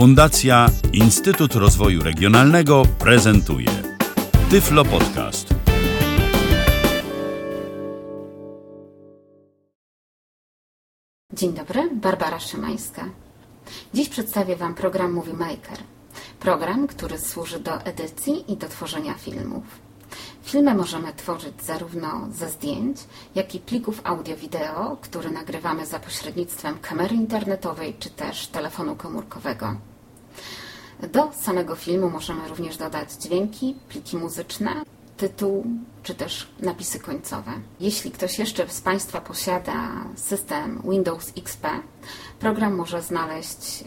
[0.00, 3.68] Fundacja Instytut Rozwoju Regionalnego prezentuje
[4.50, 5.54] Tyflo Podcast.
[11.32, 13.04] Dzień dobry, Barbara Szymańska.
[13.94, 15.78] Dziś przedstawię Wam program Movie Maker.
[16.38, 19.64] Program, który służy do edycji i do tworzenia filmów.
[20.42, 22.98] Filmy możemy tworzyć zarówno ze zdjęć,
[23.34, 29.89] jak i plików audio-wideo, które nagrywamy za pośrednictwem kamery internetowej czy też telefonu komórkowego.
[31.08, 34.70] Do samego filmu możemy również dodać dźwięki, pliki muzyczne,
[35.16, 35.64] tytuł
[36.02, 37.52] czy też napisy końcowe.
[37.80, 39.74] Jeśli ktoś jeszcze z Państwa posiada
[40.16, 41.68] system Windows XP,
[42.40, 43.84] program może znaleźć y,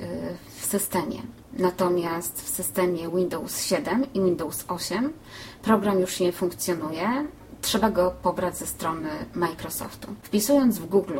[0.60, 1.22] w systemie.
[1.54, 5.14] Natomiast w systemie Windows 7 i Windows 8
[5.62, 7.28] program już nie funkcjonuje.
[7.64, 10.08] Trzeba go pobrać ze strony Microsoftu.
[10.24, 11.20] Wpisując w Google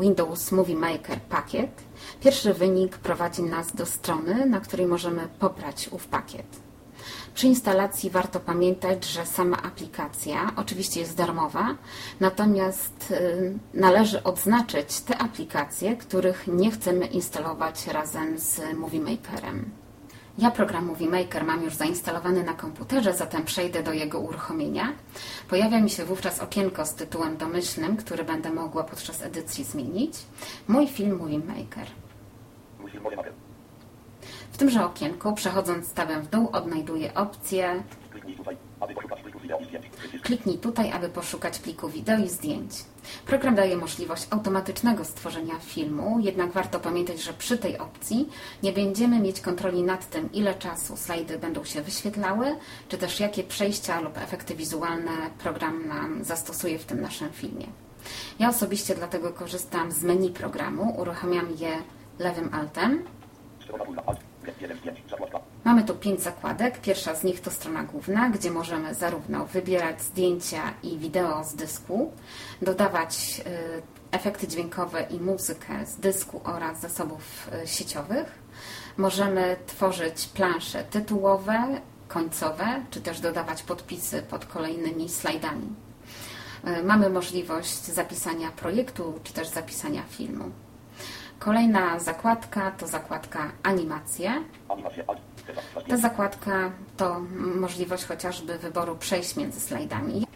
[0.00, 1.70] Windows Movie Maker pakiet,
[2.20, 6.46] pierwszy wynik prowadzi nas do strony, na której możemy pobrać ów pakiet.
[7.34, 11.74] Przy instalacji warto pamiętać, że sama aplikacja oczywiście jest darmowa,
[12.20, 19.79] natomiast y, należy odznaczyć te aplikacje, których nie chcemy instalować razem z Movie Makerem.
[20.40, 24.92] Ja program Movie Maker mam już zainstalowany na komputerze, zatem przejdę do jego uruchomienia.
[25.48, 30.14] Pojawia mi się wówczas okienko z tytułem domyślnym, który będę mogła podczas edycji zmienić.
[30.68, 31.86] Mój film Movie Maker.
[32.80, 33.32] Mój film Movie Maker.
[34.52, 38.56] W tymże okienku, przechodząc tabem w dół, odnajduję opcję Kliknij tutaj,
[40.22, 42.72] Kliknij tutaj, aby poszukać pliku wideo i zdjęć.
[43.26, 48.28] Program daje możliwość automatycznego stworzenia filmu, jednak warto pamiętać, że przy tej opcji
[48.62, 52.56] nie będziemy mieć kontroli nad tym, ile czasu slajdy będą się wyświetlały,
[52.88, 57.66] czy też jakie przejścia lub efekty wizualne program nam zastosuje w tym naszym filmie.
[58.38, 61.72] Ja osobiście dlatego korzystam z menu programu, uruchamiam je
[62.18, 63.04] lewym altem.
[65.64, 66.80] Mamy tu pięć zakładek.
[66.80, 72.12] Pierwsza z nich to strona główna, gdzie możemy zarówno wybierać zdjęcia i wideo z dysku,
[72.62, 78.38] dodawać y, efekty dźwiękowe i muzykę z dysku oraz zasobów y, sieciowych.
[78.96, 85.66] Możemy tworzyć plansze tytułowe, końcowe, czy też dodawać podpisy pod kolejnymi slajdami.
[86.80, 90.44] Y, Mamy możliwość zapisania projektu, czy też zapisania filmu.
[91.38, 94.32] Kolejna zakładka to zakładka animacje.
[94.68, 95.04] Animacje,
[95.88, 100.26] Ta zakładka to możliwość chociażby wyboru przejść między slajdami.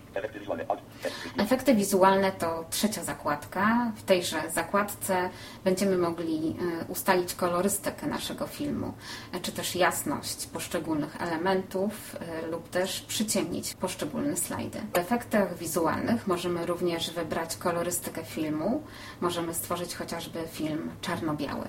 [1.38, 3.92] Efekty wizualne to trzecia zakładka.
[3.96, 5.30] W tejże zakładce
[5.64, 8.92] będziemy mogli e, ustalić kolorystykę naszego filmu,
[9.32, 14.80] e, czy też jasność poszczególnych elementów e, lub też przyciemnić poszczególne slajdy.
[14.94, 18.82] W efektach wizualnych możemy również wybrać kolorystykę filmu.
[19.20, 21.66] Możemy stworzyć chociażby film czarno-biały.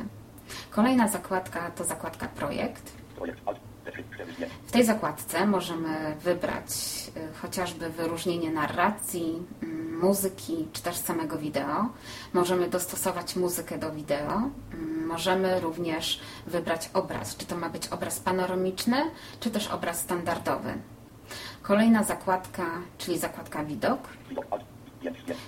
[0.70, 3.05] Kolejna zakładka to zakładka projekt.
[3.16, 4.54] Projekt, alt, F3, cztery zdjęć.
[4.68, 6.68] W tej zakładce możemy wybrać
[7.18, 11.86] y, chociażby wyróżnienie narracji, mm, muzyki czy też samego wideo.
[12.34, 14.42] Możemy dostosować muzykę do wideo.
[14.74, 18.98] Mm, Możemy również wybrać obraz, czy to ma być obraz panoramiczny,
[19.40, 20.74] czy też obraz standardowy.
[21.62, 22.66] Kolejna zakładka,
[22.98, 24.00] czyli zakładka widok.
[24.30, 24.46] Widok.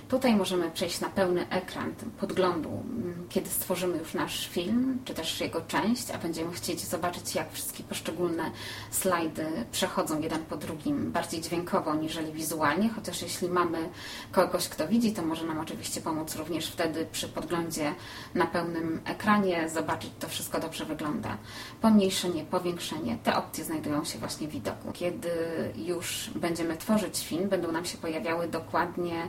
[0.08, 5.40] Tutaj możemy przejść na pełny ekran podglądu, mm, kiedy stworzymy już nasz film, czy też
[5.40, 8.50] jego część, a będziemy chcieć zobaczyć, jak wszystkie poszczególne
[8.90, 13.88] slajdy przechodzą jeden po drugim, bardziej dźwiękowo niżeli wizualnie, chociaż jeśli mamy
[14.32, 17.94] kogoś, kto widzi, to może nam oczywiście pomóc również wtedy przy podglądzie
[18.34, 21.36] na pełnym ekranie, zobaczyć, to wszystko dobrze wygląda.
[21.80, 24.92] Pomniejszenie, powiększenie, te opcje znajdują się właśnie w widoku.
[24.92, 25.30] Kiedy
[25.76, 29.28] już będziemy tworzyć film, będą nam się pojawiały dokładnie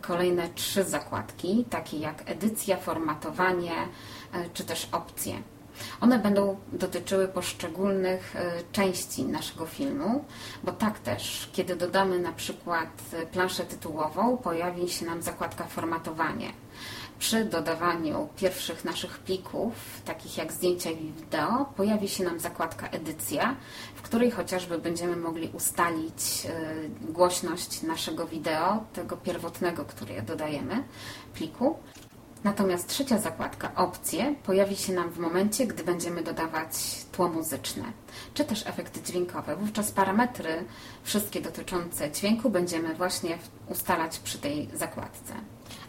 [0.00, 3.72] kolejne trzy zakładki, takie jak edycja, formatowanie
[4.32, 5.34] e, czy też opcje.
[6.00, 10.24] One będą dotyczyły poszczególnych e, części naszego filmu,
[10.64, 16.52] bo tak też, kiedy dodamy na przykład e, planszę tytułową, pojawi się nam zakładka formatowanie.
[17.22, 19.72] Przy dodawaniu pierwszych naszych plików,
[20.04, 23.56] takich jak zdjęcia i wideo, pojawi się nam zakładka edycja,
[23.94, 30.84] w której chociażby będziemy mogli ustalić e, głośność naszego wideo, tego pierwotnego, które dodajemy
[31.34, 31.78] pliku.
[32.44, 36.74] Natomiast trzecia zakładka, opcje, pojawi się nam w momencie, gdy będziemy dodawać
[37.12, 37.84] tło muzyczne,
[38.34, 39.56] czy też efekty dźwiękowe.
[39.56, 40.64] Wówczas parametry,
[41.02, 43.38] wszystkie dotyczące dźwięku, będziemy właśnie
[43.68, 45.34] ustalać przy tej zakładce.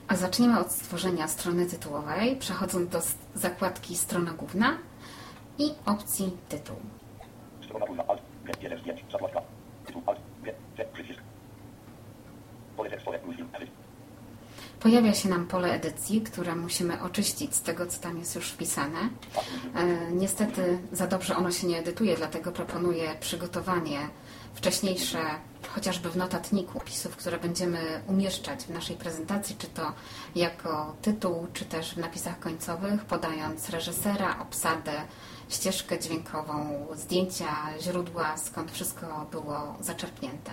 [0.08, 3.02] A zaczniemy od stworzenia strony tytułowej, przechodząc do
[3.36, 4.78] zakładki strona główna
[5.58, 6.76] i opcji tytuł.
[7.66, 8.22] Strona główna, alt,
[8.82, 9.42] zdjęć, zakładka.
[9.86, 11.20] Tytuł, alt, G, przycisk.
[12.78, 13.20] Pole tekstowe.
[14.84, 19.00] Pojawia się nam pole edycji, które musimy oczyścić z tego, co tam jest już wpisane.
[19.76, 24.00] E, niestety za dobrze ono się nie edytuje, dlatego proponuję przygotowanie
[24.54, 25.20] wcześniejsze,
[25.76, 29.94] chociażby w notatniku, opisów, które będziemy umieszczać w naszej prezentacji, czy to
[30.36, 34.92] jako tytuł, czy też w napisach końcowych, podając reżysera, obsadę,
[35.50, 40.52] ścieżkę dźwiękową, zdjęcia, źródła, skąd wszystko było zaczerpnięte.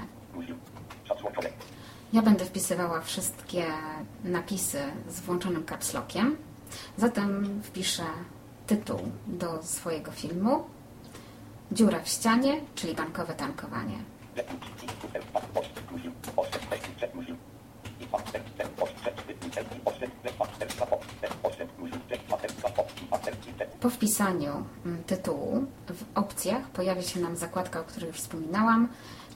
[2.13, 3.65] Ja będę wpisywała wszystkie
[4.25, 6.37] napisy z włączonym capslockiem.
[6.97, 8.05] Zatem wpiszę
[8.67, 10.65] tytuł do swojego filmu.
[11.73, 13.99] Dziura w ścianie, czyli bankowe tankowanie.
[23.81, 28.89] Po wpisaniu mm, tytułu w opcjach pojawia się nam zakładka, o której już wspominałam,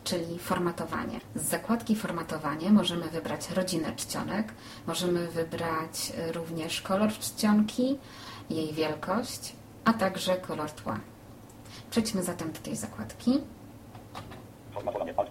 [0.04, 1.20] czyli formatowanie.
[1.34, 4.52] Z zakładki formatowanie możemy wybrać rodzinę czcionek,
[4.86, 7.98] możemy wybrać y, również kolor czcionki,
[8.50, 9.52] jej wielkość,
[9.84, 11.00] a także kolor tła.
[11.94, 13.41] Przejdźmy zatem do tej zakładki.
[14.73, 15.31] Formatowanie alt.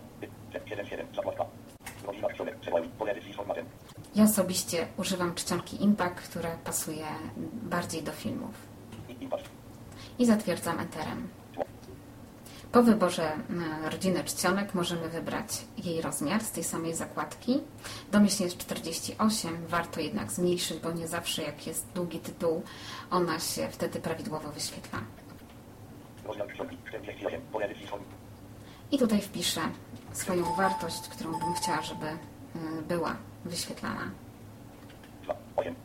[0.65, 1.15] 77.
[1.15, 1.45] Zakładka.
[2.05, 2.59] Godzina czcionek.
[2.59, 2.89] Przełajuj.
[2.89, 3.65] Pole edycji z formatem.
[4.15, 7.05] Ja osobiście używam czcionki Impact, która pasuje
[7.63, 8.51] bardziej do filmów.
[10.19, 11.27] I zatwierdzam Enterem.
[12.71, 13.31] Po wyborze
[13.91, 17.61] rodziny czcionek możemy wybrać jej rozmiar z tej samej zakładki.
[18.11, 22.63] Domyślnie jest 48, warto jednak zmniejszyć, bo nie zawsze jak jest długi tytuł,
[23.11, 24.99] ona się wtedy prawidłowo wyświetla.
[24.99, 25.33] Rozmiar czcionki.
[25.33, 25.33] 48.
[25.33, 26.12] Pole edycji z formatem.
[28.91, 29.61] I tutaj wpiszę
[30.13, 33.15] swoją wartość, którą bym chciała, żeby y, była
[33.45, 34.11] wyświetlana.
[35.23, 35.33] 2.
[35.55, 35.75] 8.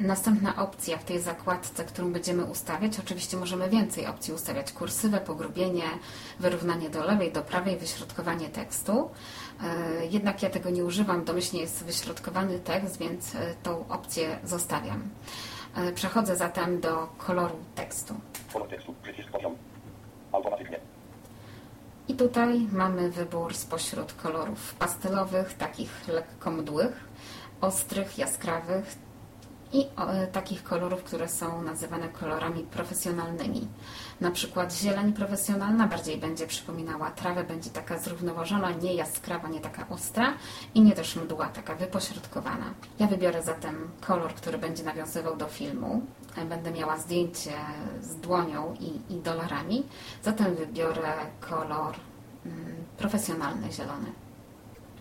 [0.00, 4.72] Następna opcja w tej zakładce, którą będziemy ustawiać, oczywiście możemy więcej opcji ustawiać.
[4.72, 5.84] Kursywę, pogrubienie,
[6.40, 9.10] wyrównanie do lewej, do prawej, wyśrodkowanie tekstu.
[9.62, 15.02] E, Jednak ja tego nie używam, domyślnie jest wyśrodkowany tekst, więc e, tą opcję zostawiam.
[15.94, 18.14] Przechodzę zatem do koloru tekstu.
[22.08, 27.04] I tutaj mamy wybór spośród kolorów pastelowych, takich lekko mdłych,
[27.60, 28.96] ostrych, jaskrawych
[29.72, 33.68] i e, takich kolorów, które są nazywane kolorami profesjonalnymi.
[34.20, 39.88] Na przykład zieleń profesjonalna bardziej będzie przypominała trawę, będzie taka zrównoważona, nie jaskrawa, nie taka
[39.88, 40.32] ostra
[40.74, 42.74] i nie też mdła, taka wypośrodkowana.
[42.98, 46.02] Ja wybiorę zatem kolor, który będzie nawiązywał do filmu.
[46.36, 47.52] E, Będę miała zdjęcie
[48.00, 49.82] z dłonią i, i dolarami,
[50.22, 51.94] zatem wybiorę kolor
[52.46, 54.12] mm, profesjonalny, zielony.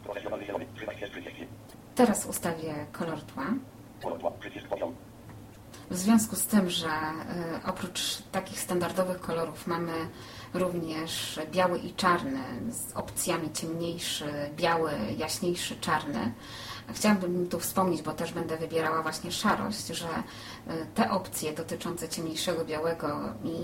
[0.03, 0.65] Profesjonalny zielony.
[0.75, 1.47] 13 30.
[1.95, 3.43] Teraz ustawię kolor tła.
[5.91, 6.91] W związku z tym, że y,
[7.67, 9.91] oprócz takich standardowych kolorów mamy
[10.53, 12.39] również biały i czarny
[12.69, 14.25] z opcjami ciemniejszy,
[14.55, 16.33] biały, jaśniejszy, czarny.
[16.93, 22.65] Chciałabym tu wspomnieć, bo też będę wybierała właśnie szarość, że y, te opcje dotyczące ciemniejszego
[22.65, 23.55] białego i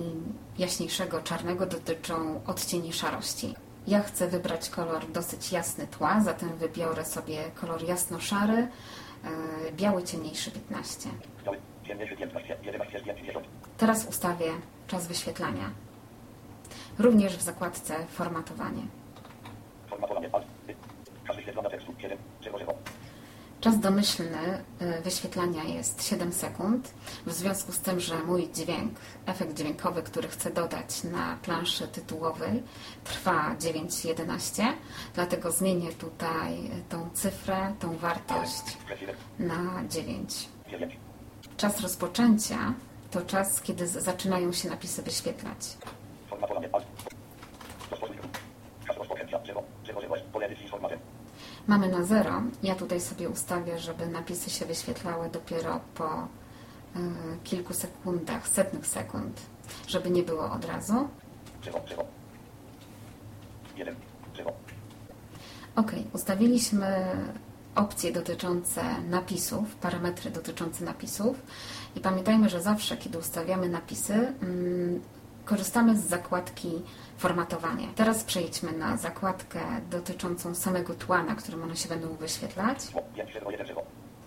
[0.61, 3.55] jaśniejszego czarnego dotyczą odcieni szarości.
[3.87, 8.67] Ja chcę wybrać kolor dosyć jasny tła, zatem wybiorę sobie kolor jasno-szary,
[9.71, 11.09] biały ciemniejszy 15.
[11.45, 11.57] Biały.
[11.83, 12.57] Ciemniejszy 15.
[12.63, 13.45] 11 z 50.
[13.77, 14.51] Teraz ustawię
[14.87, 15.71] czas wyświetlania.
[16.99, 18.81] Również w zakładce formatowanie.
[19.89, 20.29] Formatowanie.
[21.27, 21.93] Czas wyświetlania tekstu.
[21.97, 22.17] 7.
[22.43, 22.73] 0 0.
[23.67, 26.93] Czas domyślny y, wyświetlania jest 7 sekund.
[27.25, 32.63] W związku z tym, że mój dźwięk, efekt dźwiękowy, który chcę dodać na planszy tytułowej,
[33.03, 34.63] trwa 9.11,
[35.15, 38.77] dlatego zmienię tutaj tą cyfrę, tą wartość
[39.39, 40.49] na 9.
[40.71, 40.97] 9.
[41.57, 42.73] Czas rozpoczęcia
[43.11, 45.77] to czas, kiedy zaczynają się napisy wyświetlać.
[46.29, 46.85] Formatowanie alt.
[47.91, 48.27] Rozpoczynamy.
[48.87, 49.39] Czas rozpoczęcia.
[49.45, 49.63] 0.
[49.85, 50.15] 0 0.
[50.33, 50.99] Pole edycji z formatem.
[51.67, 52.41] Mamy na 0.
[52.63, 56.27] Ja tutaj sobie ustawię, żeby napisy się wyświetlały dopiero po y,
[57.43, 59.41] kilku sekundach, setnych sekund,
[59.87, 61.07] żeby nie było od razu.
[61.63, 62.05] 0 0.
[63.77, 63.95] 1.
[64.37, 64.53] 0.
[65.75, 67.05] Ok, ustawiliśmy
[67.75, 71.41] opcje dotyczące napisów, parametry dotyczące napisów
[71.95, 75.01] i pamiętajmy, że zawsze, kiedy ustawiamy napisy, mm,
[75.47, 76.81] korzystamy z zakładki
[77.17, 77.87] formatowanie.
[77.95, 82.79] Teraz przejdźmy na zakładkę dotyczącą samego tła, na którym one się będą wyświetlać.
[83.15, 83.81] 5 0 1 0.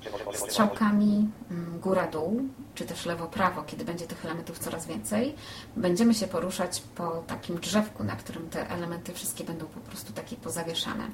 [0.04, 2.42] 0 0 0 strzałkami mm, góra-dół,
[2.74, 5.34] czy też lewo-prawo, kiedy będzie tych elementów coraz więcej,
[5.76, 10.36] będziemy się poruszać po takim drzewku, na którym te elementy wszystkie będą po prostu takie
[10.36, 11.04] pozawieszane.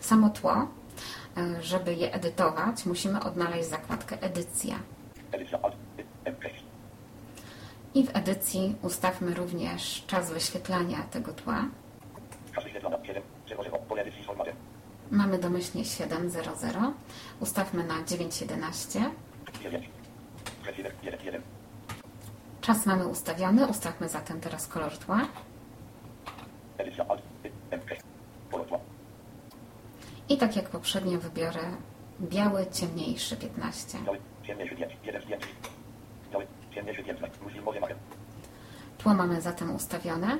[0.00, 0.68] Samo tło,
[1.36, 4.78] e, żeby je edytować, musimy odnaleźć zakładkę edycja.
[5.32, 5.74] Edycja alt.
[6.24, 6.67] M6.
[7.94, 11.64] I w edycji ustawmy również czas wyświetlania tego tła.
[12.54, 12.98] Czas wyświetlania.
[13.02, 13.22] 7.
[13.48, 13.78] 0 0.
[13.78, 14.54] Pole edycji formatem.
[15.10, 16.92] Mamy domyślnie 7.00.
[17.40, 19.10] Ustawmy na 9.11.
[19.62, 19.88] 9.
[20.62, 21.42] Precyzek 1, 1.
[22.60, 23.66] Czas mamy ustawiony.
[23.66, 24.92] Ustawmy zatem teraz kolor
[27.44, 28.02] Y, M, 6.
[28.50, 28.78] Pole tła.
[30.28, 31.60] I tak jak poprzednio wybiorę
[32.20, 33.98] biały, ciemniejszy 15.
[38.98, 40.38] Tło mamy zatem ustawione,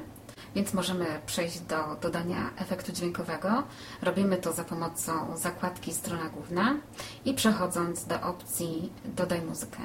[0.54, 3.62] więc możemy przejść do dodania efektu dźwiękowego.
[4.02, 6.75] Robimy to za pomocą zakładki strona główna
[7.25, 9.78] i przechodząc do opcji dodaj muzykę.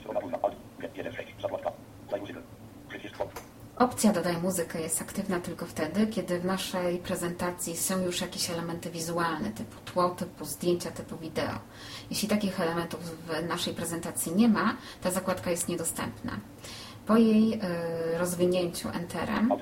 [0.00, 1.28] Strona główna Alt, G, 1, 6.
[1.42, 1.72] Zakładka.
[2.10, 2.40] Daj muzykę.
[2.88, 3.30] Przycisk Home.
[3.78, 8.90] Opcja dodaj muzykę jest aktywna tylko wtedy, kiedy w naszej prezentacji są już jakieś elementy
[8.90, 11.58] wizualne, typu tło, typu zdjęcia, typu wideo.
[12.10, 16.32] Jeśli takich elementów w naszej prezentacji nie ma, ta zakładka jest niedostępna.
[17.06, 19.52] Po jej y, rozwinięciu Enterem.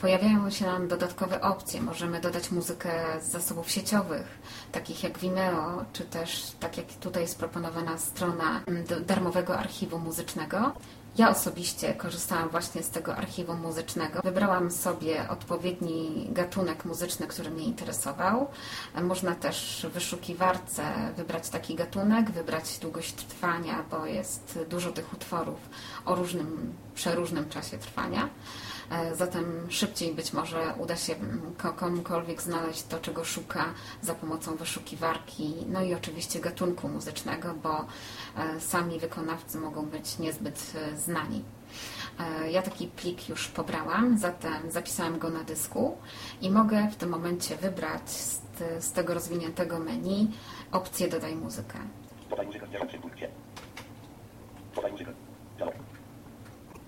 [0.00, 1.82] Pojawiają się nam dodatkowe opcje.
[1.82, 2.90] Możemy dodać muzykę
[3.22, 4.38] z zasobów sieciowych,
[4.72, 10.72] takich jak Vimeo, czy też, tak jak tutaj jest proponowana strona mm, darmowego archiwum muzycznego.
[11.18, 14.20] Ja osobiście korzystałam właśnie z tego archiwum muzycznego.
[14.24, 18.48] Wybrałam sobie odpowiedni gatunek muzyczny, który mnie interesował.
[19.02, 20.82] Można też w wyszukiwarce
[21.16, 25.58] wybrać taki gatunek, wybrać długość trwania, bo jest dużo tych utworów
[26.04, 28.28] o różnym, przeróżnym czasie trwania.
[28.90, 33.64] E, Zatem szybciej być może uda się mm, ko- komukolwiek znaleźć to, czego szuka
[34.02, 37.84] za pomocą wyszukiwarki, no i oczywiście gatunku muzycznego, bo
[38.36, 41.44] e, sami wykonawcy mogą być niezbyt e, znani.
[42.50, 45.96] Ja taki plik już pobrałam, zatem zapisałam go na dysku
[46.40, 48.40] i mogę w tym momencie wybrać z,
[48.80, 50.30] z tego rozwiniętego menu
[50.72, 51.78] opcję Dodaj muzykę.
[52.30, 53.28] Dodaj muzykę w.
[54.76, 55.12] Dodaj muzykę.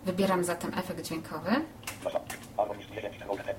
[0.06, 1.50] Wybieram zatem efekt dźwiękowy
[2.04, 2.20] Nasza.
[2.56, 3.56] Harmoniczny 10, Roll, F.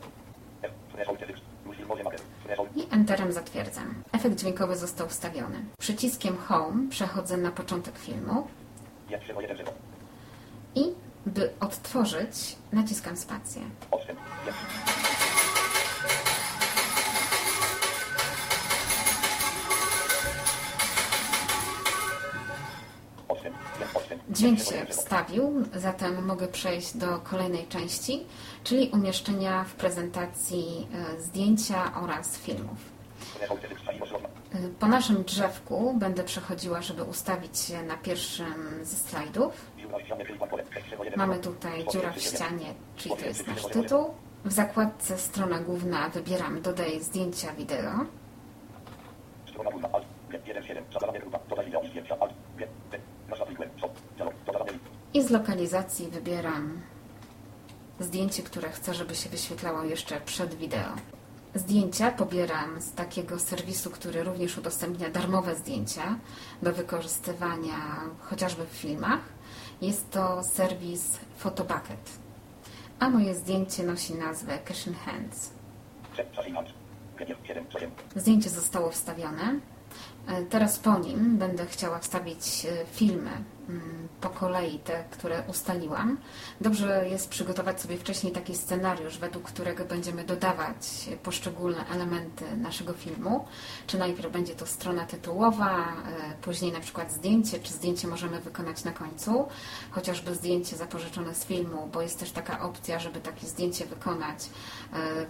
[0.62, 0.72] F.
[0.94, 1.44] Threshold, Text.
[1.66, 2.18] Musi może makę.
[2.44, 2.78] Threshold.
[2.78, 4.04] i Enterem zatwierdzam.
[4.12, 5.66] Efekt dźwiękowy został ustawiony.
[5.80, 8.48] Przyciskiem Home przechodzę na początek filmu
[9.10, 9.72] 1, 0, 1, 0.
[10.76, 10.94] i
[11.26, 13.62] by odtworzyć naciskam spację.
[24.30, 24.94] Dźwięk 1, się 0, 0.
[24.94, 28.26] wstawił, zatem mogę przejść do kolejnej części,
[28.64, 30.88] czyli umieszczenia w prezentacji
[31.18, 32.78] e, zdjęcia oraz filmów.
[34.54, 39.54] E, Po naszym drzewku będę przechodziła, żeby ustawić się na pierwszym ze slajdów.
[39.78, 40.64] Dziura w ścianie, czyli pole.
[40.74, 41.52] 6, 0, 1, Mamy 0.
[41.54, 44.14] tutaj dziura w 1, ścianie, czyli to jest nasz tytuł.
[44.46, 47.92] W zakładce strona główna wybieram dodaj zdjęcia wideo.
[49.50, 49.90] Strona główna.
[49.94, 50.06] Alt.
[50.30, 50.84] G, 1, 7.
[50.94, 51.40] Zadanie grupa.
[51.50, 52.16] Dodaj wideo i zdjęcia.
[52.20, 52.34] Alt.
[52.58, 52.68] G.
[52.92, 52.98] B.
[53.30, 53.70] Nasza plikłem.
[53.78, 53.92] Stop.
[54.16, 54.34] Dialog.
[54.46, 54.82] Dodane link.
[55.18, 56.82] I z lokalizacji wybieram
[58.00, 60.94] zdjęcie, które chcę, żeby się wyświetlało jeszcze przed wideo.
[61.56, 66.20] Zdjęcia pobieram z takiego serwisu, który również udostępnia darmowe zdjęcia
[66.62, 67.76] do wykorzystywania
[68.22, 69.20] chociażby w filmach.
[69.82, 72.10] Jest to serwis Photobucket.
[73.00, 75.50] A moje zdjęcie nosi nazwę Cash in Hands.
[76.14, 76.68] Prze- Czas i hand.
[77.18, 77.92] G, 7, 8.
[78.16, 79.60] Zdjęcie zostało wstawione.
[80.28, 83.32] E, Teraz po nim będę chciała wstawić e, filmy
[83.70, 86.18] mm, po kolei, te, które ustaliłam.
[86.62, 93.46] Dobrze jest przygotować sobie wcześniej taki scenariusz, według którego będziemy dodawać poszczególne elementy naszego filmu.
[93.88, 98.84] Czy najpierw będzie to strona tytułowa, e, później na przykład zdjęcie, czy zdjęcie możemy wykonać
[98.84, 99.48] na końcu,
[99.92, 104.50] chociażby zdjęcie zapożyczone z filmu, bo jest też taka opcja, żeby takie zdjęcie wykonać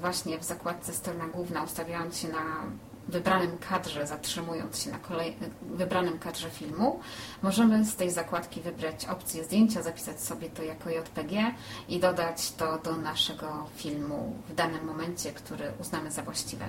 [0.02, 2.64] właśnie w zakładce strona główna, ustawiając się na
[3.08, 7.00] wybranym kadrze, zatrzymując się na kolej, wybranym kadrze filmu,
[7.42, 11.54] możemy z tej zakładki wybrać opcję zdjęcia, zapisać sobie to jako JPG
[11.90, 16.66] i dodać to do naszego filmu w danym momencie, który uznamy za właściwy.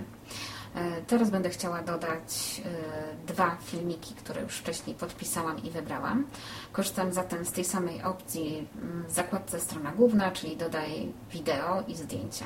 [0.75, 6.27] E, Teraz będę chciała dodać e, dwa filmiki, które już wcześniej podpisałam i wybrałam.
[6.73, 8.69] Korzystam zatem z tej samej opcji
[9.09, 12.45] w zakładce strona główna, czyli dodaj wideo i zdjęcia.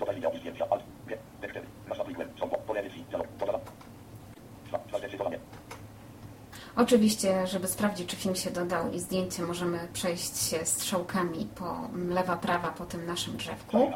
[0.00, 0.64] Dodaj wideo i zdjęcia.
[0.70, 0.82] Alt.
[1.06, 1.18] G.
[1.40, 1.58] Tekst.
[1.88, 2.28] Nasza plikłem.
[2.36, 2.62] Stop.
[2.66, 3.04] Pole edycji.
[3.08, 3.26] Dialog.
[3.38, 3.58] Dodana.
[4.68, 4.98] Dwa.
[4.98, 5.38] Zdecydowanie.
[6.80, 12.36] Oczywiście, żeby sprawdzić, czy film się dodał i zdjęcie, możemy przejść się strzałkami po lewa,
[12.36, 13.90] prawa po tym naszym drzewku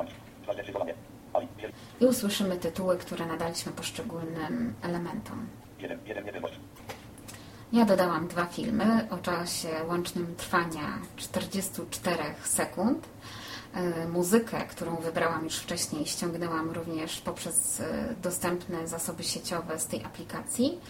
[2.00, 5.46] i usłyszymy tytuły, które nadaliśmy poszczególnym elementom.
[5.78, 6.56] 1, 1, 1, 8.
[7.72, 13.08] Ja dodałam dwa filmy o czasie łącznym trwania 44 sekund.
[13.74, 20.04] E, Muzykę, którą wybrałam już wcześniej, ściągnęłam również poprzez e, dostępne zasoby sieciowe z tej
[20.04, 20.80] aplikacji.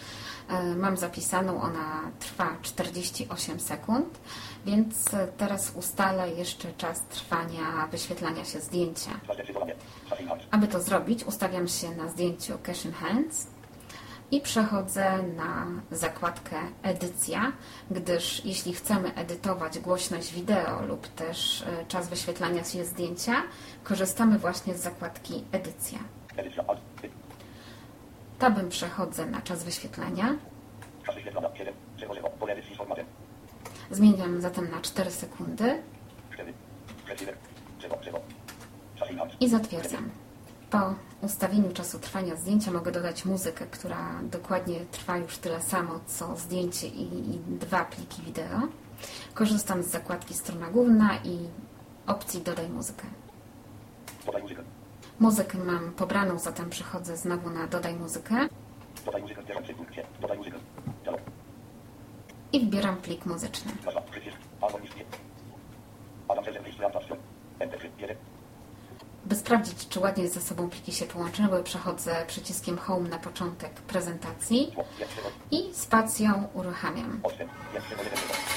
[0.49, 4.19] E, Mam zapisaną, ona trwa 48 sekund,
[4.65, 9.11] więc e, teraz ustalę jeszcze czas trwania wyświetlania się zdjęcia.
[10.51, 13.47] Aby to zrobić, ustawiam się na zdjęciu Cache in Hands
[14.31, 17.51] i przechodzę na zakładkę Edycja,
[17.91, 23.33] gdyż jeśli chcemy edytować głośność wideo lub też e, czas wyświetlania się zdjęcia,
[23.83, 25.99] korzystamy właśnie z zakładki Edycja.
[28.39, 30.35] Tabem przechodzę na czas wyświetlania.
[31.05, 31.73] Czas wyświetlania 7.
[31.99, 32.29] 0 0.
[32.29, 33.05] Pole edycji z formatem.
[33.91, 35.81] Zmieniam zatem na 4 sekundy
[36.33, 36.53] 4.
[37.07, 37.35] Receiver.
[37.81, 38.19] 0 0.
[38.97, 39.35] Shutting hands.
[39.39, 40.09] i zatwierdzam.
[40.69, 46.35] Po ustawieniu czasu trwania zdjęcia mogę dodać muzykę, która dokładnie trwa już tyle samo co
[46.35, 48.59] zdjęcie i, i dwa pliki wideo.
[49.33, 51.37] Korzystam z zakładki strona główna i
[52.07, 53.03] opcji dodaj muzykę.
[54.25, 54.63] Dodaj muzykę.
[55.19, 58.47] Muzykę mam pobraną, zatem przechodzę znowu na dodaj muzykę
[59.05, 60.21] Dodaj muzykę w.
[60.21, 60.57] Dodaj muzykę.
[61.03, 61.21] Dialog.
[62.53, 63.71] i wybieram plik muzyczny.
[67.99, 68.17] 1.
[69.25, 74.71] By sprawdzić, czy ładnie ze sobą pliki się połączyły, przechodzę przyciskiem Home na początek prezentacji
[74.73, 74.85] Tło.
[74.99, 75.29] 1 0.
[75.51, 77.19] i spacją uruchamiam.
[77.23, 77.51] Odstęp.
[77.73, 78.54] 1 0 1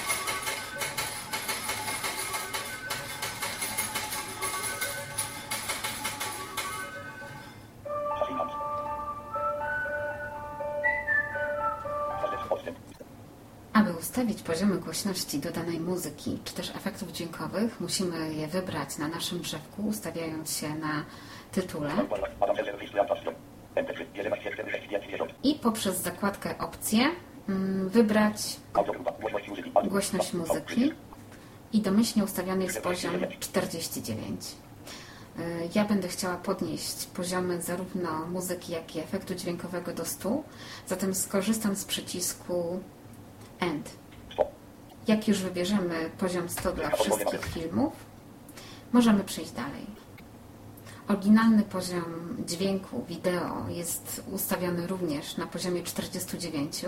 [14.49, 20.57] poziomy głośności dodanej muzyki czy też efektów dźwiękowych, musimy je wybrać na naszym drzewku, ustawiając
[20.57, 21.05] się na
[21.53, 21.91] tytule
[22.41, 23.33] Adam Cezar Rejestracja.
[23.75, 25.35] Enter 11 4 6 5 10.
[25.45, 27.01] i poprzez zakładkę opcje
[27.49, 28.57] mm, wybrać.
[29.85, 30.93] Głośność muzyki.
[31.73, 34.41] I domyślnie ustawiony jest poziom 49.
[35.39, 35.43] Y,
[35.75, 40.43] Ja będę chciała podnieść poziomy zarówno muzyki, jak i efektu dźwiękowego do 100,
[40.87, 42.81] zatem skorzystam z przycisku
[43.61, 44.08] End.
[45.09, 47.93] Jak już wybierzemy poziom 100 dla wszystkich filmów,
[48.93, 49.87] możemy przejść dalej.
[51.09, 56.85] Oryginalny poziom dźwięku, wideo jest ustawiony również na poziomie 49.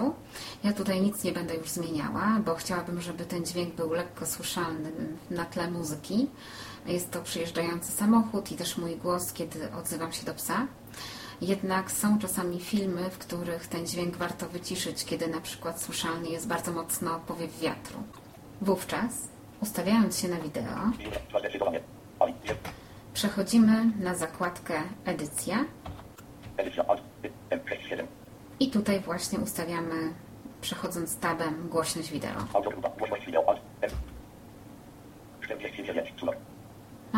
[0.65, 4.91] Ja tutaj nic nie będę już zmieniała, bo chciałabym, żeby ten dźwięk był lekko słyszalny
[5.31, 6.29] na tle muzyki.
[6.87, 10.67] Jest to przyjeżdżający samochód i też mój głos, kiedy odzywam się do psa.
[11.41, 16.49] Jednak są czasami filmy, w których ten dźwięk warto wyciszyć, kiedy na przykład słyszalny jest
[16.49, 17.99] bardzo mocno powiew wiatru.
[18.61, 19.29] Wówczas,
[19.63, 20.91] ustawiając się na wideo,
[23.15, 25.65] przechodzimy na zakładkę Edycja
[26.57, 27.03] Edycja alt.
[27.51, 27.61] M.
[27.69, 28.07] 6 7.
[28.61, 30.15] i tutaj właśnie ustawiamy,
[30.61, 32.47] przechodząc tabem, głośność wideo.
[32.55, 32.89] Audiogrupa.
[32.89, 33.61] Głośność wideo alt.
[33.81, 33.91] M.
[35.43, 36.13] 49.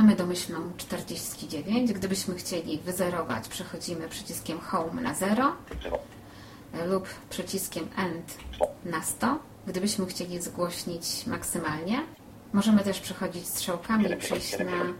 [0.02, 1.92] Mamy domyślną 49.
[1.92, 5.98] Gdybyśmy chcieli wyzerować, przechodzimy przyciskiem Home na 0 0.
[6.86, 8.38] lub przyciskiem End
[8.84, 9.38] na 100.
[9.66, 12.02] Gdybyśmy chcieli zgłośnić maksymalnie,
[12.52, 14.92] możemy też przechodzić strzałkami i przejść na e,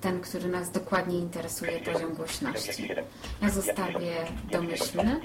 [0.00, 2.88] ten, który nas dokładnie interesuje, poziom głośności.
[3.42, 4.14] Ja zostawię
[4.52, 5.20] domyślny.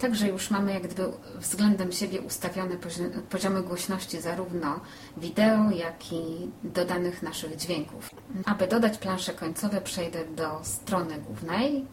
[0.00, 0.10] 49.
[0.20, 4.80] Także już mamy jak gdyby względem siebie ustawione pozi- poziomy głośności zarówno
[5.16, 8.10] wideo, jak i dodanych naszych dźwięków.
[8.46, 11.86] Aby dodać plansze końcowe przejdę do strony głównej.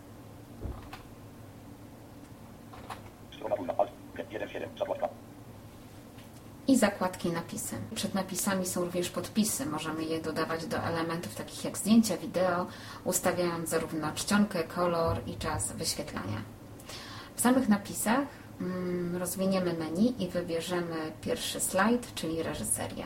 [3.36, 3.92] Strona główna alt.
[4.32, 4.70] 1 7.
[4.80, 5.10] Zakładka.
[6.68, 7.76] i zakładki napisy.
[7.96, 9.66] Przed napisami są również podpisy.
[9.66, 12.68] Możemy je dodawać do elementów takich jak zdjęcia, wideo,
[13.04, 16.57] ustawiając zarówno czcionkę, kolor i czas wyświetlania.
[17.38, 18.28] W samych napisach
[18.62, 23.04] mm, rozwiniemy menu i wybierzemy pierwszy slajd, czyli reżyserię.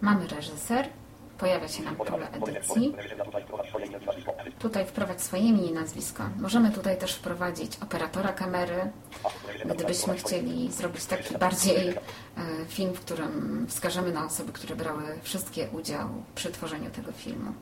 [0.00, 0.88] Mamy reżyser,
[1.38, 2.94] pojawia się nam pole edycji.
[2.96, 4.52] Reżyser tutaj wprowadź swoje imię i nazwisko.
[4.58, 6.22] Tutaj wprowadź swoje imię i nazwisko.
[6.40, 8.90] Możemy tutaj też wprowadzić operatora kamery,
[9.64, 11.94] Gdybyśmy chcieli zrobić taki bardziej e,
[12.68, 17.52] film, w którym wskażemy na osoby, które brały wszystkie udział przy tworzeniu tego filmu.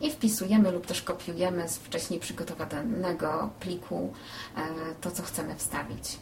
[0.00, 4.12] I wpisujemy lub też kopiujemy z wcześniej przygotowanego pliku
[4.56, 4.60] e,
[5.00, 6.18] to, co chcemy wstawić.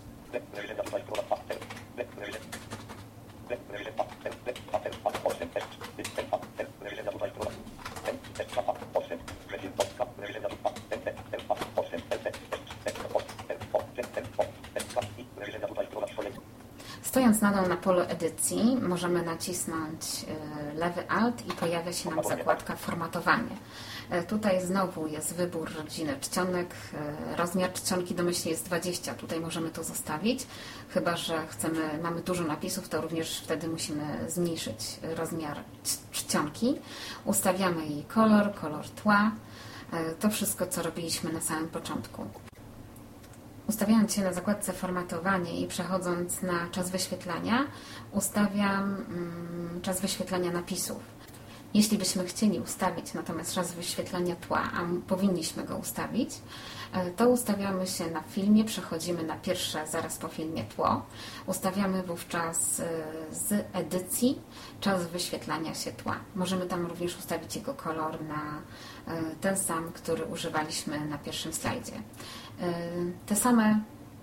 [17.03, 20.40] Stojąc nadal na polu edycji, możemy nacisnąć e,
[20.81, 23.57] lewy Alt i pojawia się nam zakładka formatowanie.
[24.11, 26.75] E, Tutaj znowu jest wybór rodziny czcionek.
[27.33, 29.15] E, Rozmiar czcionki domyślnie jest 20.
[29.15, 30.47] Tutaj możemy to zostawić.
[30.95, 35.57] Chyba, że chcemy, mamy dużo napisów, to również wtedy musimy zmniejszyć rozmiar
[36.13, 36.79] czcionki.
[37.25, 39.31] Ustawiamy jej kolor, kolor tła.
[39.93, 42.27] E, To wszystko, co robiliśmy na samym początku.
[43.71, 47.67] Ustawiając się na zakładce formatowanie i przechodząc na czas wyświetlania,
[48.13, 51.03] ustawiam mm, czas wyświetlania napisów.
[51.75, 56.31] Jeśli byśmy chcieli ustawić natomiast czas wyświetlania tła, a powinniśmy go ustawić,
[56.93, 61.03] e, to ustawiamy się na filmie, przechodzimy na pierwsze zaraz po filmie tło.
[61.47, 62.85] Ustawiamy wówczas e,
[63.33, 64.39] z edycji
[64.81, 66.17] czas wyświetlania się tła.
[66.35, 68.63] Możemy tam również ustawić jego kolor na
[69.15, 71.93] e, ten sam, który używaliśmy na pierwszym slajdzie.
[73.27, 73.81] Te same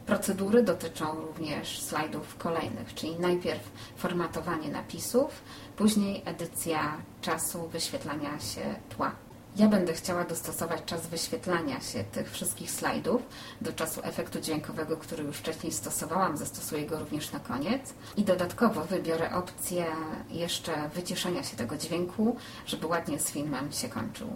[0.07, 5.41] procedury dotyczą również slajdów kolejnych, czyli najpierw formatowanie napisów,
[5.77, 9.11] później edycja czasu wyświetlania się tła.
[9.55, 13.21] Ja będę chciała dostosować czas wyświetlania się tych wszystkich slajdów
[13.61, 16.37] do czasu efektu dźwiękowego, który już wcześniej stosowałam.
[16.37, 17.93] Zastosuję go również na koniec.
[18.17, 19.85] I dodatkowo wybiorę opcję
[20.29, 24.27] jeszcze wyciszenia się tego dźwięku, żeby ładnie z filmem się kończył.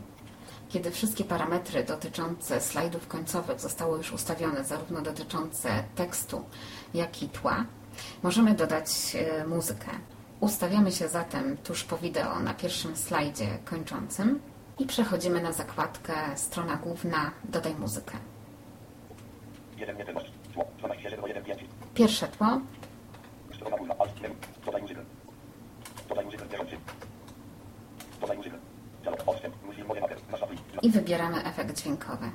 [0.72, 6.44] Kiedy wszystkie parametry dotyczące slajdów końcowych zostały już ustawione, zarówno dotyczące tekstu,
[6.94, 7.66] jak i tła,
[8.24, 9.88] możemy dodać e, muzykę.
[10.40, 14.40] Ustawiamy się zatem tuż po wideo na pierwszym slajdzie kończącym
[14.80, 18.18] i przechodzimy na zakładkę strona główna Dodaj muzykę.
[19.78, 20.32] 1 nie wymasz.
[20.54, 20.68] Tło.
[20.78, 21.60] 12 0 1 5.
[21.94, 22.48] Pierwsze tło.
[24.66, 25.04] Dodaj muzykę.
[26.10, 26.44] Dodaj muzykę.
[28.22, 28.61] Dodaj muzykę.
[30.82, 32.32] I wybieramy efekt dźwiękowy.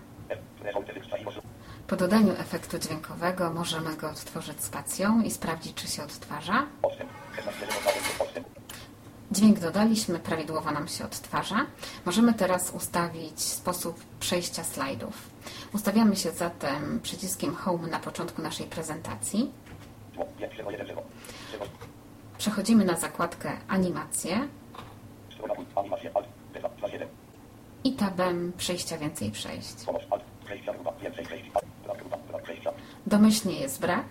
[1.87, 6.67] Po dodaniu efektu dźwiękowego możemy go odtworzyć spacją i sprawdzić, czy się odtwarza.
[6.83, 7.11] Odstęp.
[7.37, 7.73] 16 0
[8.17, 8.47] 2 Odstęp.
[9.31, 11.67] Dźwięk dodaliśmy, prawidłowo nam się odtwarza.
[12.07, 15.31] Możemy teraz ustawić sposób przejścia slajdów.
[15.75, 19.53] Ustawiamy się zatem przyciskiem Home na początku naszej prezentacji.
[20.15, 20.27] Tło.
[20.39, 21.03] 5 0 1 0.
[21.53, 21.65] 0.
[22.39, 24.49] Przechodzimy na zakładkę Animacje
[27.87, 29.75] i tabem Przejścia więcej przejść.
[33.07, 34.05] Domyślnie jest brak.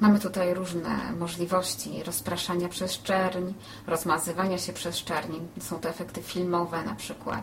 [0.00, 3.52] Mamy tutaj różne możliwości rozpraszania przez czerń,
[3.86, 5.40] rozmazywania się przez.
[5.60, 7.42] Są to efekty filmowe na przykład.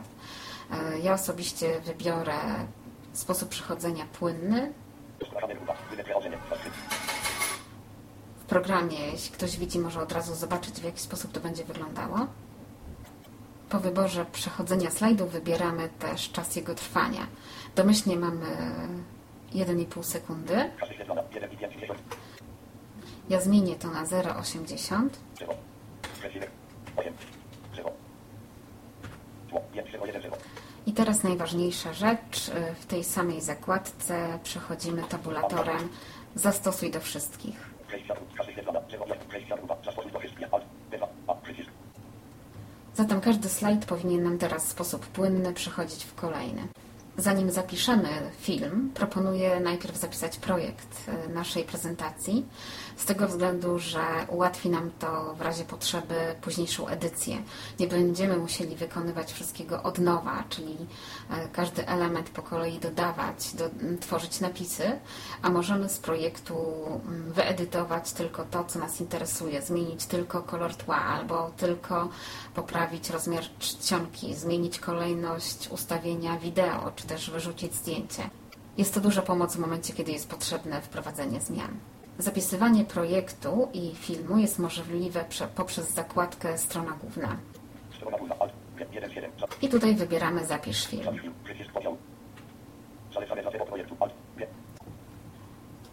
[0.71, 2.33] E, Ja osobiście wybiorę
[3.13, 4.73] sposób przechodzenia płynny.
[8.39, 12.27] W programie, jeśli ktoś widzi, może od razu zobaczyć, w jaki sposób to będzie wyglądało.
[13.75, 17.27] Po wyborze przechodzenia slajdu wybieramy też czas jego trwania.
[17.75, 18.45] Domyślnie mamy
[19.53, 20.71] 1,5 sekundy.
[20.79, 21.23] Czas wyświetlania.
[21.33, 21.99] 1 i 5 10.
[23.29, 25.09] Ja zmienię to na 0,80.
[25.39, 25.53] 0.
[26.19, 26.51] Przecinek.
[26.95, 27.13] 8.
[27.75, 27.91] 0.
[29.49, 29.61] Tło.
[29.73, 30.37] 5 0 1 0.
[30.85, 32.51] I teraz najważniejsza rzecz.
[32.79, 35.89] W tej samej zakładce przechodzimy tabulatorem
[36.35, 37.69] Zastosuj do wszystkich.
[37.87, 38.37] Przejścia grupa.
[38.37, 38.81] Czas wyświetlania.
[38.91, 39.27] 0 1.
[39.27, 39.75] Przejścia grupa.
[39.85, 40.53] Zastosuj do wszystkich.
[40.53, 40.63] Alt.
[40.91, 41.33] 2 A.
[41.35, 41.69] Przycisk.
[42.97, 46.67] Zatem każdy slajd powinien nam teraz w sposób płynny przechodzić w kolejny.
[47.17, 48.09] Zanim zapiszemy
[48.41, 52.45] film, proponuję najpierw zapisać projekt y, naszej prezentacji,
[52.97, 57.37] z tego względu, że ułatwi nam to w razie potrzeby późniejszą edycję.
[57.79, 63.69] Nie będziemy musieli wykonywać wszystkiego od nowa, czyli y, każdy element po kolei dodawać, do,
[63.99, 64.99] tworzyć napisy,
[65.41, 66.55] a możemy z projektu
[67.27, 72.09] wyedytować tylko to, co nas interesuje, zmienić tylko kolor tła albo tylko
[72.55, 78.29] poprawić rozmiar czcionki, zmienić kolejność ustawienia wideo, czy też wyrzucić zdjęcie.
[78.77, 81.77] Jest to duża pomoc w momencie, kiedy jest potrzebne wprowadzenie zmian.
[82.19, 87.37] Zapisywanie projektu i filmu jest możliwe prze- poprzez zakładkę Strona Główna.
[87.97, 88.35] Strona główna.
[88.39, 88.53] Alt.
[88.91, 89.31] 1 7.
[89.61, 91.03] I tutaj wybieramy Zapisz film.
[91.03, 91.33] Zapisz film.
[91.43, 91.71] Przycisk
[93.51, 93.95] tego projektu.
[93.99, 94.13] Alt.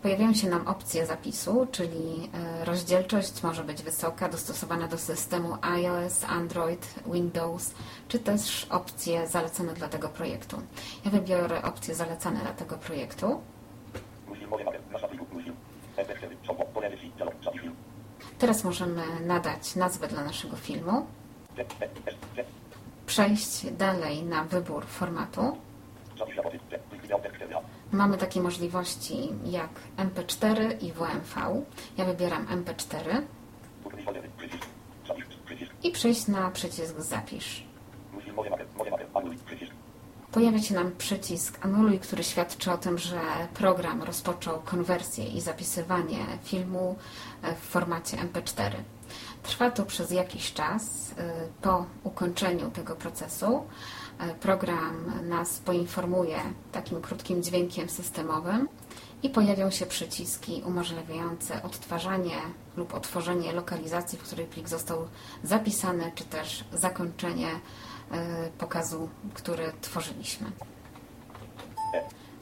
[0.03, 6.25] Pojawiają się nam opcje zapisu, czyli e, rozdzielczość może być wysoka, dostosowana do systemu iOS,
[6.25, 7.75] Android, Windows,
[8.09, 10.63] czy też opcje zalecane dla tego projektu.
[11.05, 13.41] Ja wybiorę opcje zalecane dla tego projektu.
[14.29, 14.79] Musi moje mapy.
[14.93, 15.27] Nasza pliku.
[15.33, 15.53] Musi.
[15.97, 16.47] MP4.
[16.47, 16.65] Są po.
[16.65, 17.13] Pole edycji.
[17.17, 17.35] Dialog.
[17.45, 17.75] Zapisz film.
[18.39, 21.07] Teraz możemy nadać nazwę dla naszego filmu,
[23.07, 25.59] przejść dalej na wybór formatu.
[26.19, 26.59] Zapisz raporty.
[26.59, 26.91] Z.
[26.91, 27.19] Plik wideo.
[27.19, 27.43] Tekst.
[27.57, 27.82] A.
[27.93, 31.63] Mamy takie możliwości jak MP4 i WMV.
[31.97, 33.23] Ja wybieram MP4
[33.85, 34.29] Utrudnij foldery.
[34.37, 34.67] Przycisk.
[35.09, 35.25] Zapisz.
[35.45, 35.73] Przycisk.
[35.83, 37.65] i przejść na przycisk Zapisz.
[40.33, 43.21] Pojawia się nam przycisk Anuluj, który świadczy o tym, że
[43.55, 46.97] program rozpoczął konwersję i zapisywanie filmu
[47.43, 48.71] w formacie MP4.
[49.43, 51.11] Trwa to przez jakiś czas.
[51.11, 51.15] Y,
[51.63, 53.63] Po ukończeniu tego procesu
[54.19, 56.37] E, program nas poinformuje
[56.73, 58.69] takim krótkim dźwiękiem systemowym
[59.23, 62.37] i pojawią się przyciski umożliwiające odtwarzanie
[62.77, 65.09] lub otworzenie lokalizacji, w której plik został
[65.45, 70.53] zapisany, czy też zakończenie e, pokazu, który tworzyliśmy.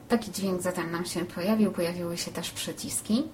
[0.09, 3.29] Taki dźwięk zatem nam się pojawił, pojawiły się też przyciski.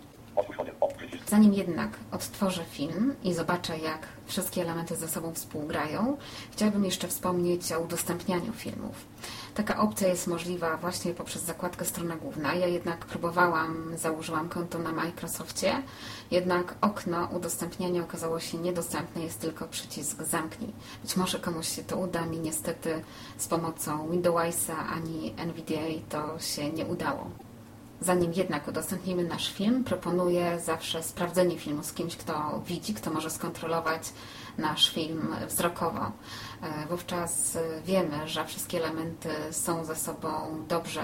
[1.28, 6.16] Zanim jednak odtworzę film i zobaczę, jak wszystkie elementy ze sobą współgrają,
[6.52, 9.04] chciałabym jeszcze wspomnieć o udostępnianiu filmów.
[9.54, 12.54] Taka opcja jest możliwa właśnie poprzez zakładkę strona główna.
[12.54, 15.82] Ja jednak próbowałam, założyłam konto na Microsoftie,
[16.30, 20.72] jednak okno udostępniania okazało się niedostępne, jest tylko przycisk zamknij.
[21.02, 23.02] Być może komuś się to uda, mi niestety
[23.38, 27.45] z pomocą Windowsa ani NVDA to się nie udało.
[28.00, 33.30] Zanim jednak udostępnimy nasz film, proponuję zawsze sprawdzenie filmu z kimś, kto widzi, kto może
[33.30, 34.12] skontrolować
[34.58, 36.12] nasz film wzrokowo.
[36.62, 40.28] E, Wówczas wiemy, że wszystkie elementy są ze sobą
[40.68, 41.02] dobrze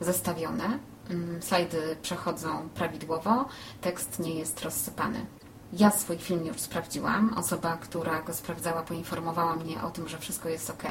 [0.00, 0.78] zestawione.
[1.10, 3.44] Mm, Slajdy przechodzą prawidłowo,
[3.80, 5.26] tekst nie jest rozsypany.
[5.72, 7.34] Ja swój film już sprawdziłam.
[7.36, 10.82] Osoba, która go sprawdzała, poinformowała mnie o tym, że wszystko jest ok.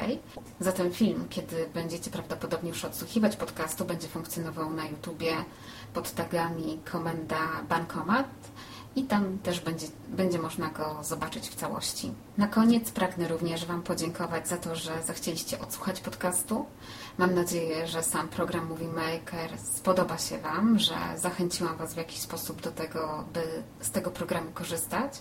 [0.60, 5.32] Zatem film, kiedy będziecie prawdopodobnie już odsłuchiwać podcastu, będzie funkcjonował na YouTubie
[5.94, 8.26] pod tagami komenda Bankomat
[8.96, 12.12] i tam też będzie, będzie można go zobaczyć w całości.
[12.38, 16.66] Na koniec pragnę również Wam podziękować za to, że zechcieliście odsłuchać podcastu.
[17.18, 22.18] Mam nadzieję, że sam program Movie Maker spodoba się Wam, że zachęciłam Was w jakiś
[22.18, 23.42] sposób do tego, by
[23.80, 25.12] z tego programu korzystać.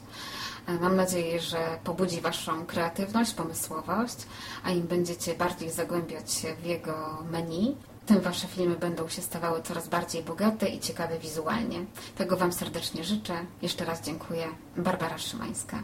[0.68, 4.16] E, Mam nadzieję, że pobudzi Waszą kreatywność, pomysłowość,
[4.64, 9.62] a im będziecie bardziej zagłębiać się w jego menu, tym Wasze filmy będą się stawały
[9.62, 11.86] coraz bardziej bogate i ciekawe wizualnie.
[12.18, 13.34] Tego Wam serdecznie życzę.
[13.62, 14.48] Jeszcze raz dziękuję.
[14.78, 15.84] Barbara Szymańska.